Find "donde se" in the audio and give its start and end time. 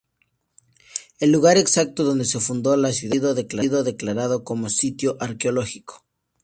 2.03-2.39